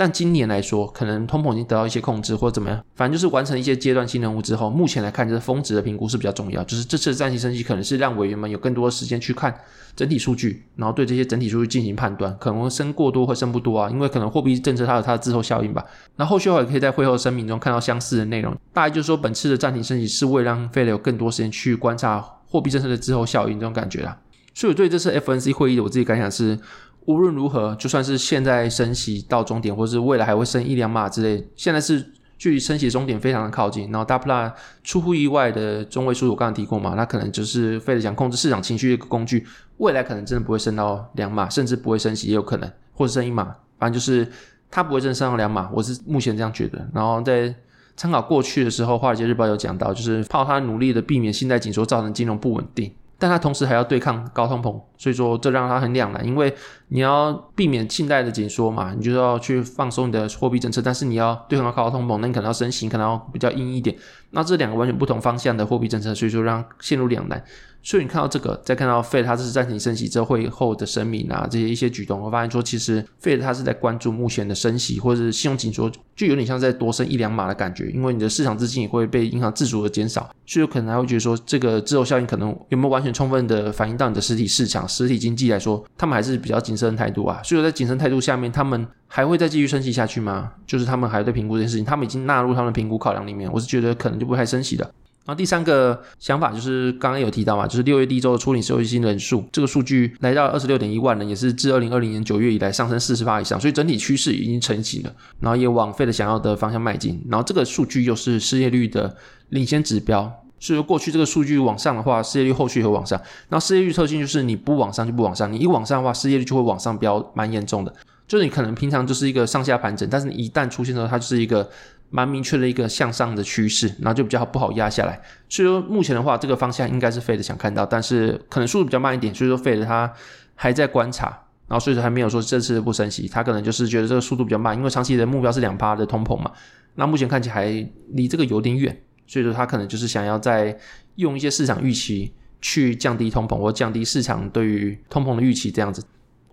[0.00, 6.64] 但今年来说，可能通膨已经得到一些控制，或者怎么样，反正就是完成一些阶段性任务之后，目前来看，就是峰值的评估是比较重要。
[6.64, 9.54] 就是这次的暂停升息，可能是让委员们有更多的时间去看
[9.94, 15.84] 整体数据，然后对这些整体数据进行判断，可能会升过多或升不多啊，因为可能货币政策它有它的滞后效应吧。
[16.16, 24.18] 那后续的话也可以在会后声明中看到相似的内容，大概就是说本次的暂停升息是为了让 Fed 有更多时间去观察货币政策的滞后效应这种感觉啦。
[24.54, 26.58] 所以我对这次 FNC 会议的我自己感想是。
[27.06, 32.04] 无论如何，就算是现在升息到终点，或者是未来还会升一两码之类，现在是
[32.38, 33.90] 距离升息终点非常的靠近。
[33.90, 34.52] 然后 Dot-Plot
[34.84, 39.46] 出乎意外的中位数，我刚刚提过嘛，那可能就是 Fed 想控制市场情绪的一个工具。
[39.78, 43.44] 未来可能真的不会升到两码，甚至不会升息也有可能，或者升一码，
[43.78, 44.30] 反正就是
[44.70, 45.70] 它不会真的升到两码。
[45.72, 46.86] 我是目前这样觉得。
[46.94, 47.54] 然后在
[47.96, 52.92] 参考过去的时候，华尔街日报有讲到，就是靠他努力的避免信贷紧缩造成金融不稳定。
[53.20, 56.52] 但他同时还要对抗高通膨，所以说这让他很两难，因为
[56.88, 63.94] 你要避免信贷的紧缩嘛，你就要去放松你的货币政策，但是你要对抗高通膨，那你可能要升息，可能要比较硬一点。
[64.30, 67.44] 那这两个完全不同方向的货币政策，所以说让陷入两难。
[67.82, 87.40] 所以你看到这个，再看到 Fed 它这是暂停升息之后会后的声明啊，这些一些举动，我发现说其实 Fed 它是在关注目前的升息或者是信用紧缩，就有点像在多升一两码的感觉，因为你的市场资金也会被银行自主的减少，所以可能还会觉得说这个滞后效应可能有没有完全充分的反映到你的实体市场、实体经济来说，他们还是比较谨慎的态度啊。
[87.42, 90.52] 所以在谨慎态度下面，他们还会再继续升息下去吗？
[90.66, 94.88] 就是他们还在评估这件事情，他们已经纳入他们的评估考量里面，我是觉得可能就不会太升息的。
[95.30, 107.24] 然后第三个想法就是刚刚有提到嘛，就是六月第一周的初领失业金人数，这个数据来到二十六点一万人，也是自二零二零年九月以来上升四十八以上，所以整体趋势已经成型了，然后也往 Fed 想要的方向迈进。
[107.28, 109.14] 然后这个数据又是失业率的
[109.50, 110.22] 领先指标，
[110.58, 113.16] 所以说过去这个数据往上的话，失业率后续会往上。
[113.48, 117.94] 然后失业率特性就是你不往上就不往上，你一往上的话，失业率就会往上飙，蛮严重的。
[118.26, 121.70] 就是你可能平常就是一个上下盘整，但是你一旦出现的时候，它就是一个。
[122.10, 125.20] 蛮明确的一个向上的趋势，然后就比较不好压下来。
[125.48, 129.34] 所以说目前的话，这个方向应该是 Fed 想看到，但是可能速度比较慢一点。
[129.34, 130.12] 所以说 Fed 它
[130.56, 131.26] 还在观察，
[131.68, 136.50] 然后所以说还没有说这次不升息，他可能就是觉得这个速度比较慢，因为长期的目标是两趴的通膨嘛。
[136.96, 137.66] 那目前看起来
[138.08, 140.76] 离这个有点远，所以说他可能就是想要再
[141.14, 146.02] 用一些市场预期去降低通膨，或降低市场对于通膨的预期这样子。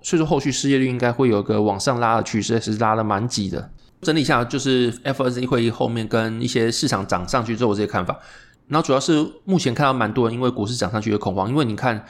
[0.03, 3.71] 所以说后续失业率应该会有个往上拉的趋势，是拉的蛮急的。
[4.01, 8.17] 整理一下，就是 FOMC 会议后面跟一些市场涨上去之后这些看法，
[8.67, 12.05] 然后主要是目前看到蛮多人因为股市涨上去的恐慌，因为你看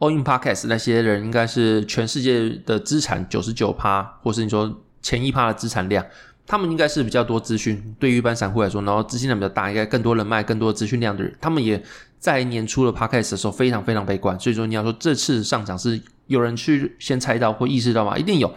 [0.00, 6.04] All In Podcast 那些人应该是全世界的资产九十九趴，或是你说前一趴的资产量，
[6.46, 11.80] 他们应该是比较多资讯，对于一般散户来说，然后资金量比较大，应该更多人脉、更多资讯量的人，他们也
[12.18, 18.18] 在年初的 Podcast 的时候非常非常悲观，所以说你要说这次上涨是有人去先猜到或意识到吗？
[18.18, 18.52] 一定有。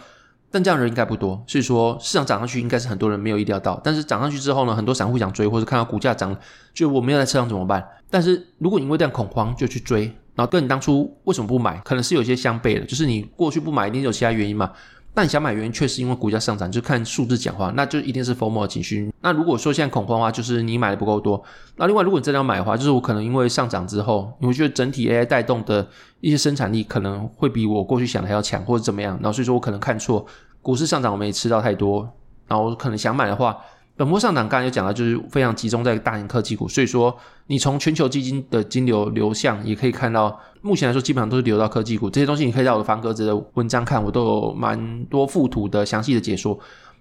[0.51, 3.79] 但这样人应该不多，所以说市场涨上去应该是很多人没有意料到。
[3.83, 6.35] 但是涨上去之后呢，很多散户想追，或者看到股价涨，
[6.73, 7.83] 就我没有在车上怎么办？
[8.09, 10.03] 但是如果你因为这样恐慌就去追，
[10.35, 12.85] 然后跟你当初为什么不买，可能是有些相悖的。
[12.85, 14.71] 就是你过去不买一定有其他原因嘛。
[15.13, 19.11] 但你想买原因确实因为股价上涨，就看数字讲话，那就一定是 FOMO 的情绪。
[19.21, 21.43] 那如果说现在恐慌的话，就是你买的不够多。
[21.75, 25.87] 那另外如果你真的要买的话，就是我可能因为上涨之后，你会觉得整体 AI 带动的
[26.21, 29.15] 一些生产力可能会比我过去想的还要强，或者怎么样。
[29.15, 30.25] 然后所以说我可能看错。
[30.61, 32.07] 股市上涨，我没吃到太多，
[32.47, 33.57] 然后可能想买的话，
[33.97, 37.15] 本波上涨刚才有讲到，就是非常集中在大型科技股，所以说
[37.47, 46.57] 你从全球基金的金流流向也可以看到，目前来说基本上都是流到科技股，这些东西你可以在我的方格子的文章看，我都有蛮多附图的详细的解说。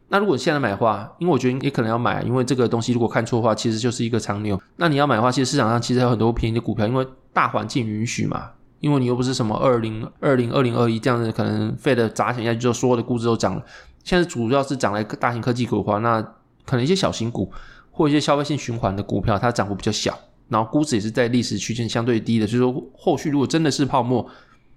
[0.09, 4.61] 那如果你现在买的话，因为我觉得也可能要买，因为这个东西如果看错的话，其实就是一个长牛。
[4.77, 8.51] 那你要买的话，其实市场上其实有很多便宜的股票，因为大环境允许嘛。
[8.81, 13.63] 因为你又不是什么二零二零二零二一这样子，可能费的砸钱下去之后，所有的估值都涨了。
[14.03, 16.27] 现在主要是涨来大型科技股的话，那
[16.71, 17.51] 可能一些小型股
[17.91, 20.17] 或一些消费性循环的股票，它涨幅比较小。
[20.49, 24.25] 然后估值也是在历史区间相对低的，所以说后续如果真的是泡沫，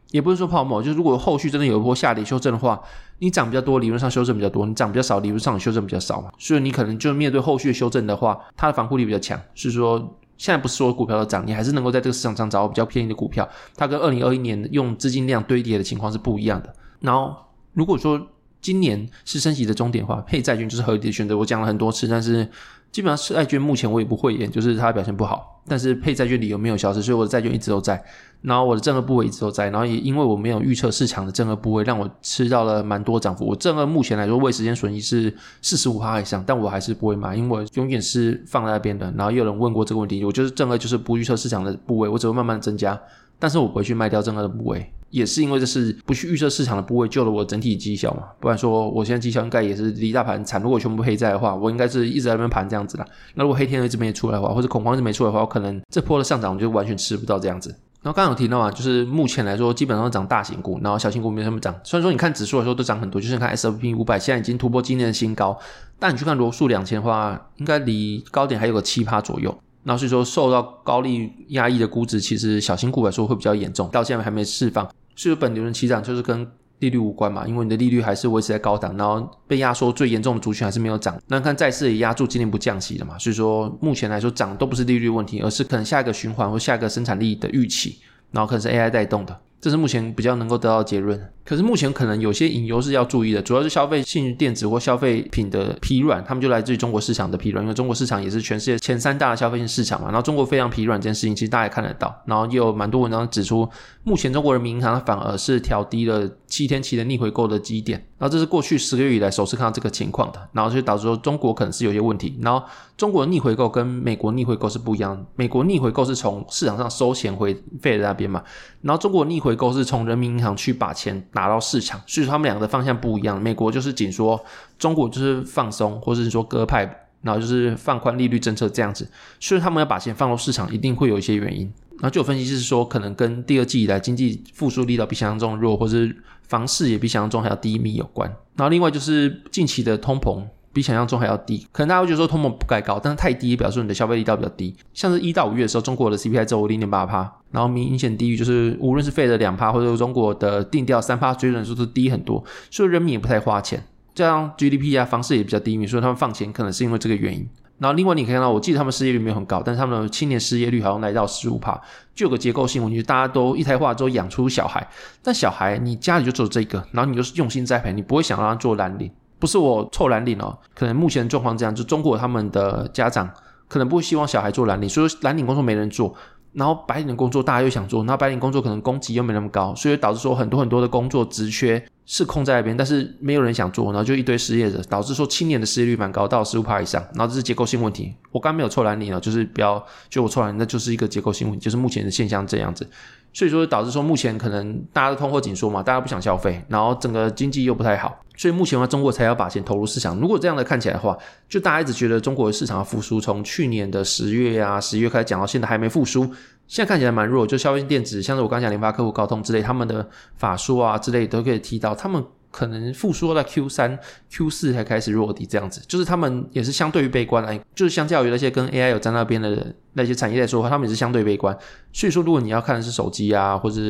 [0.10, 2.82] 也不是说泡沫，就是如果后续真的有一波下跌修正的话，
[3.20, 6.32] 你涨比较多，理论上修正比较多；你涨比较少，理论上修正比较少嘛。
[6.40, 9.40] 所以你可能就面对后续的修正的话，它的防护力比较强。
[9.54, 13.48] 是说现在不是说股票都涨，你还是能够在这个市场上找到比较便宜的股票。
[13.76, 16.72] 它跟二零二一年用资金量堆叠的情况是不一样的。
[17.00, 17.36] 然后
[17.74, 18.22] 如果说
[18.64, 21.38] 今年是升息的终点的话，配债券就是合理的选择。
[21.38, 22.48] 我讲了很多次，但是
[22.92, 25.62] 基本上债券目前我也不会演，就是它表现不好。
[25.68, 28.04] 但是配债券理由没有消失，所以我的债券一直都在。
[28.42, 29.70] 然后我的正二部位一直都在。
[29.70, 33.46] 然后也因为我没有预测市场的正二部位，让我吃到了蛮多涨幅。
[33.46, 39.12] 我正二目前来说未时间损益是四十五趴以上，但我还是不会买，因为我永远是放在那边的。
[39.18, 43.00] 然后也有人问过这个问题，我就是正二就是不预测市场的部位，我只会慢慢增加，
[43.44, 44.90] 但是我不会去卖掉正二的部位。
[45.10, 50.62] 也是因为这是不去预测市场的部位救了我整体绩效嘛，不然说我现在绩效应该也是离大盘惨。
[50.62, 53.06] 如果全部黑在的话，我应该是一直在那边盘这样子的。
[53.36, 57.70] 那如果黑天鹅一直没出来的话，或者恐慌一直没出来的话，我可能这波的上涨我就完全吃不到这样子。
[58.02, 61.76] 然后刚刚有提到啊，就是目前来说基本上都涨大型股，然后小型股没什么涨。
[61.84, 65.60] 虽然说你看指数的时候都涨很多，就是看 S&P 500现在已经突破今年的新高，
[66.00, 69.56] 但你去看罗素两千的话，应该离高点还有个七趴左右。
[69.84, 74.90] 然后所以说受到高利压抑的估值，其实小新股来说会比较严重，到现在还没释放。
[75.16, 76.48] 所以本轮的起涨就是跟
[76.80, 81.18] 利率无关嘛，因为你的利率还是维持在高档，然后被压缩最严重的族群还是没有涨。
[81.28, 88.00] 那看债市也压住今年不降息了嘛，所以说目前来说涨都不是利率问题，而是可能下一个循环或下一个生产力的预期，
[88.32, 89.40] 然后可能是 AI 带动的。
[89.64, 103.66] 这是目前比较能够得到的结论，可是目前可能有些隐忧是要注意的，主要是消费性电子或消费品的疲软，他们就来自于中国市场的疲软，因为中国市场也是全世界前三大的消费性市场嘛，然后中国非常疲软这件事情，其实大家也看得到，然后也有蛮多文章指出，
[104.04, 118.42] 目前中国人民银行反而是调低了七天期的逆回购的基点，然后这是过去十个月以来首次看到这个情况的，然后就导致说中国可能是有些问题，然后中国逆回购跟美国逆回购是不一样，美国逆回购是从市场上收钱回费的那边嘛，
[118.82, 123.42] 然后中国逆回购是从人民银行去把钱拿到市场，所以说他们两个的方向不一样。
[123.42, 124.40] 美国就是紧缩，
[124.80, 129.06] 中国就是放松，或者是说鸽派，然后就是放宽利率政策这样子。
[129.42, 131.70] 所以他们要把钱放入市场，一定会有一些原因。
[131.96, 136.16] 然后就有分析是说，可能跟第二季以来经济复苏力道比想象中弱，或是
[136.48, 138.30] 房市也比想象中还要低迷有关。
[138.56, 140.44] 然后另外就是近期的通膨。
[140.76, 144.76] 比想象中还要低，可能大家会觉得说通膨不该高，但是太低表示你的消费力道比较低。
[144.92, 153.86] 像是一到五月的时候，中国的 CPI 只有零点八趴，然后明显低于就是无论是 Fed 的两趴，或者说中国的定调三趴，水准数都低很多，所以人民也不太花钱。
[154.16, 157.48] 这样 GDP 啊，房市也比较低迷，所以他们放钱可能是因为这个原因。
[157.84, 161.78] 然后另外你可以看到，我记得他们失业率没有很高，但是他们的青年失业率好像来到十五帕，
[162.16, 164.88] 就有个结构性问题，大家都一胎化之后养出小孩，
[165.22, 169.12] 但小孩你家里就只有这个，然后你就是用心栽培，你不会想让他做蓝领。
[169.38, 173.30] 不是我臭蓝领哦，可能目前状况这样，就中国他们的家长
[173.68, 176.16] 可能不会希望小孩做蓝领，所以蓝领工作没人做，
[176.54, 188.14] 然后白领的工作大家又想做，然后白领工作可能供给又没那么高，所以导致说很多很多的工作职缺是空在那边，但是没有人想做，然后就一堆失业者，导致说青年的失业率蛮高，到十五趴以上，然后这是结构性问题。
[188.32, 192.88] 我刚没有错拦你哦，就是不要就我错拦，那就是一个结构性问题，就是目前的现象这样子。
[193.36, 200.20] 所以说导致说目前可能大家都通货紧缩嘛，大家不想消费，然后整个经济又不太好，所以目前的话中国才要把钱投入市场。
[200.20, 201.18] 如果这样的看起来的话，
[201.48, 206.24] 就大家一直觉得中国的市场复苏，从去年的十月啊十月开始讲到现在还没复苏，
[206.68, 207.46] 现在看起来蛮弱。
[207.46, 212.24] 就消费电子，像是我刚讲联发科、高通之类，他们的法说啊之类都可以提到他们。
[212.54, 213.98] 可能复苏在 Q 三、
[214.30, 221.58] Q 四才开始落地，这样子，就是他们也是相对于悲观来，就是相较于那些跟 AI 有在那边的那些产业来说的话，他们也是相对悲观。
[221.92, 223.82] 所以说，如果你要看的是手机啊，或者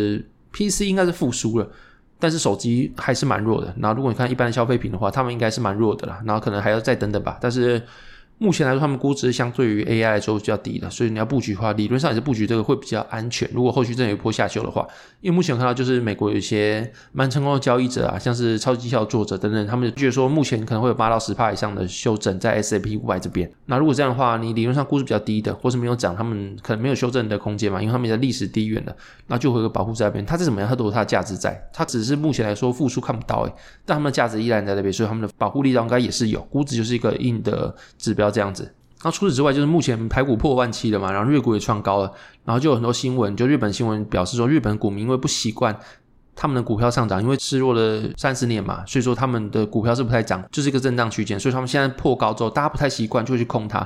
[0.53, 1.69] PC，应该是复苏了，
[2.19, 3.73] 但是手机还是蛮弱的。
[3.77, 6.21] 那，如果你看一般的消费品的话，他们应该是蛮弱的啦。
[6.25, 7.37] 然后，可能还要再等等吧。
[7.39, 7.81] 但是。
[8.43, 13.49] 目前来说，他们估值相对于 AI 来说比较低的，所以你要布局的话，理论上也是布局这个会比较安全。
[13.53, 14.85] 如果后续真有一波下修的话，
[15.21, 23.49] 因为目前我看到就是美国有一些蛮成功的交易者啊，像是超级绩效作者等等，他们觉得说目前可能会有八到十帕以上的修正在 SAP 500这边。
[23.67, 28.93] 那如果这样的话，你理论上估值比较低的，或是没有涨，他们可能没有修正的空间嘛，因为他们的历史低远了，
[29.27, 30.25] 那就会有个保护在那边。
[30.25, 30.69] 它是怎么样？
[30.69, 33.53] 它都有它的价值在，它只是目前来说复苏看不到诶，
[33.85, 38.73] 但他们的价值依然在那边，所以他们的保护力道应该也是有，估值就是一个硬的指标这样子。
[39.05, 42.09] 那除此之外，就是目前台股破万七了嘛，然后日股也创高了，
[42.45, 45.77] 然后就有很多新闻，就日本新闻表示说，日本股民因为不习惯
[46.33, 53.79] 他们的股票上涨，因为失落了三十年嘛，所以说他们的股票是不太涨，就是一个震荡区间，所以他们现在破高之后，大家不太习惯，就会去空它，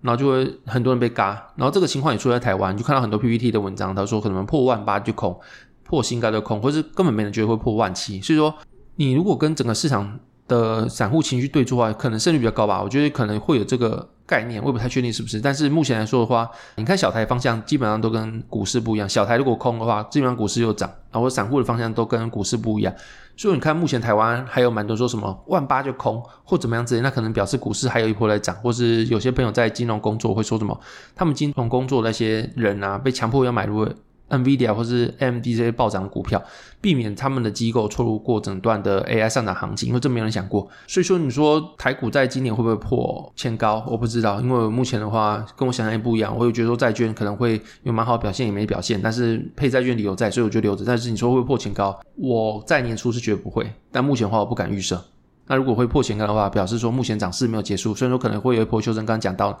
[0.00, 5.38] 然后就会很多人被嘎，然后这个情况也出在台湾，就看到很多 PPT 的文章，他说可能破万八就空，
[5.84, 8.54] 破新高就空，或是根本没人觉得会破万七，所以说
[8.96, 10.18] 你如果跟整个市场。
[10.46, 12.82] 的散户情绪对冲的话，可能胜率比较高吧。
[12.82, 15.40] 我觉得可能会有这个概念，我也不太确定是不是。
[15.40, 19.08] 但是目前来说的话，你看小台方向基本上都跟股市不一样。
[19.08, 22.94] 小台如果空的话，基本上股市又涨，然后散户的方向都跟股市不一样。
[23.36, 30.78] 所以你看，目前台湾还有蛮多说什么万八就空或怎么样之类，那可能表示股市还有一波在涨，或是有些朋友在金融工作会说什么，
[31.16, 33.88] 他们金融工作那些人啊，被强迫要买入。
[34.30, 36.42] NVIDIA 或是 AMD 这些暴涨股票，
[36.80, 40.68] 避免他们的机构错入过整段的 AI 上涨行情，因为这没有人想过。
[40.86, 43.84] 所以说，你说台股在今年会不会破前高？
[43.86, 46.36] 我不知道，因为目前的话跟我想象也不一样。
[46.36, 50.84] 我有觉得说债券可能会有蛮好表现，也没表现，但是配债券理由在，所以我就留着。
[50.84, 52.00] 但是你说会不会破前高？
[52.16, 55.04] 我在年初是觉得不会，但目前的话我不敢预设。
[55.46, 59.60] 那如果会破前高的话，表示说目前涨势没有结束，虽然说可能会有一波修正，刚刚讲到，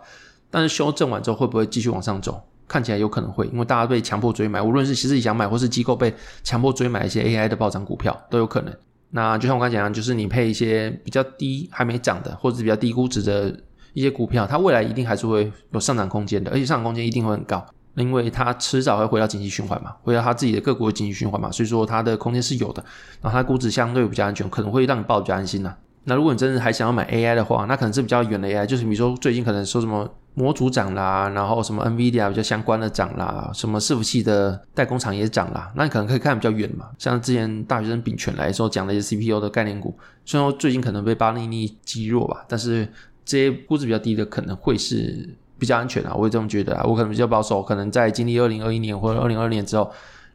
[0.50, 2.42] 但是修正完之后会不会继续往上走？
[2.66, 8.74] 看起来有可能会，因为大家被强迫追买，无论是其实自己想买，或是机构被强迫追买一些 AI 的暴涨股票都有可能。
[9.10, 13.56] 那就像我刚才讲，就是你配一些比较低还没涨的，或者是比较低估值的
[13.92, 22.84] 一些股票，它未来一定还是会有上涨空间的，而且上涨空间一定会很高，因为它迟早会回到经济循环嘛，回到它自己的个股的经济循环嘛，所以说它的空间是有的。
[23.20, 25.76] 然后它估值相对比较安全，可能会让你抱比较安心呐。
[26.04, 30.08] 那如果你真的还想要买 AI 的话，那可能是比较远的 AI，就是比如说最近可能说什么。
[30.36, 36.86] 模组涨啦，然后什么 NVIDIA 比较相关的涨啦，什么伺服器的代工厂也涨啦，那你可能可以看比较远嘛。
[36.98, 42.84] 像之前大学生丙醛来说讲的一些 CPU 的概念股，虽然说最近可能被巴尼尼击弱吧，但是
[43.24, 46.82] 这些估值比较低的可能会是比较安全啊，我也这么觉得啊。
[46.82, 49.84] 我可能比较保守，可能在经历二零二一年或者二零二二年之后，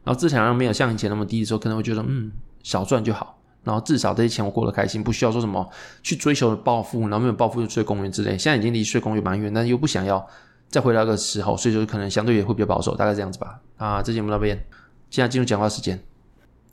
[0.06, 2.32] 然后资产量没有像以前那么低的时候，可能会觉得嗯，
[2.64, 3.38] 少赚就好。
[3.64, 5.70] 然后至少这些钱我过得开心，不需要说什么
[6.02, 8.38] 去追求暴富，然后没有暴富就睡公园之类。
[8.38, 10.26] 现在已经离睡公园蛮远，但又不想要
[10.70, 13.60] 再回到那个时候，所以就可能相对也会比较保守，大概这样子吧。
[13.78, 14.66] 啊，这节目到这边，
[15.10, 16.00] 现在进入讲话时间。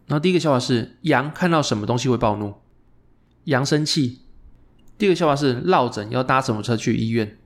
[0.06, 2.54] 然后第一个笑话是羊看到什么东西会暴怒？
[3.44, 4.20] 羊生气。
[4.96, 7.36] 第二个笑话是落枕要搭什么车去医院？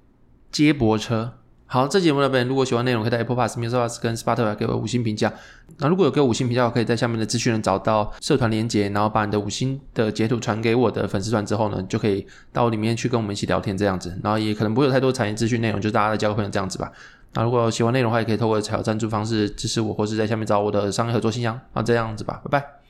[0.52, 1.38] 接驳车。
[1.72, 3.76] 好，这节目的本如果喜欢内容，可以在 Apple Podcast、Mr.
[3.76, 5.32] Bus 跟 Spotify 给我五星评价。
[5.78, 14.18] 那如果有给我五星评价，我可以在下面的资讯栏找到社团连结，然后把你的五星的截图传给我的粉丝团之后呢，就可以到里面去跟我们一起聊天这样子。
[14.20, 16.90] 然后也可能不会有太多产业资讯内容，就大家来交个朋友这样子吧。
[17.34, 21.60] 那如果喜欢内容的话，也可以透过小赞助方式支持我，或是在下面找我的商业合作信箱。
[21.74, 22.70] 那这样子吧，拜拜。